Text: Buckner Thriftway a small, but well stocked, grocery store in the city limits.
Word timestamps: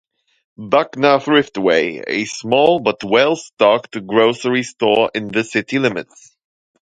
Buckner 0.57 1.19
Thriftway 1.19 2.03
a 2.07 2.25
small, 2.25 2.79
but 2.79 3.03
well 3.03 3.35
stocked, 3.35 4.03
grocery 4.07 4.63
store 4.63 5.11
in 5.13 5.27
the 5.27 5.43
city 5.43 5.77
limits. 5.77 6.35